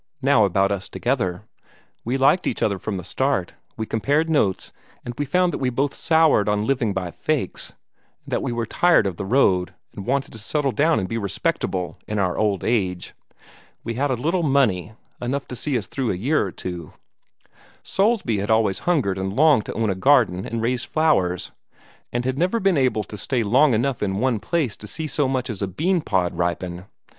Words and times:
Now 0.23 0.45
about 0.45 0.71
us 0.71 0.89
together. 0.89 1.43
We 2.03 2.17
liked 2.17 2.47
each 2.47 2.63
other 2.63 2.79
from 2.79 2.97
the 2.97 3.03
start. 3.03 3.53
We 3.77 3.85
compared 3.85 4.31
notes, 4.31 4.71
and 5.05 5.13
we 5.15 5.25
found 5.25 5.53
that 5.53 5.59
we 5.59 5.67
had 5.67 5.75
both 5.75 5.93
soured 5.93 6.49
on 6.49 6.65
living 6.65 6.91
by 6.91 7.11
fakes, 7.11 7.69
and 8.23 8.31
that 8.31 8.41
we 8.41 8.51
were 8.51 8.65
tired 8.65 9.05
of 9.05 9.17
the 9.17 9.27
road, 9.27 9.75
and 9.95 10.07
wanted 10.07 10.31
to 10.31 10.39
settle 10.39 10.71
down 10.71 10.99
and 10.99 11.07
be 11.07 11.19
respectable 11.19 11.99
in 12.07 12.17
our 12.17 12.35
old 12.35 12.63
age. 12.63 13.13
We 13.83 13.93
had 13.93 14.09
a 14.09 14.15
little 14.15 14.41
money 14.41 14.93
enough 15.21 15.47
to 15.49 15.55
see 15.55 15.77
us 15.77 15.85
through 15.85 16.09
a 16.09 16.15
year 16.15 16.47
or 16.47 16.51
two. 16.51 16.93
Soulsby 17.83 18.39
had 18.39 18.49
always 18.49 18.79
hungered 18.89 19.19
and 19.19 19.35
longed 19.35 19.67
to 19.67 19.73
own 19.73 19.91
a 19.91 19.93
garden 19.93 20.47
and 20.47 20.63
raise 20.63 20.83
flowers, 20.83 21.51
and 22.11 22.25
had 22.25 22.39
never 22.39 22.59
been 22.59 22.75
able 22.75 23.03
to 23.03 23.17
stay 23.19 23.43
long 23.43 23.75
enough 23.75 24.01
in 24.01 24.15
one 24.17 24.39
place 24.39 24.75
to 24.77 24.87
see 24.87 25.05
so 25.05 25.27
much 25.27 25.47
as 25.47 25.61
a 25.61 25.67
bean 25.67 26.01
pod 26.01 26.35
ripen. 26.39 26.85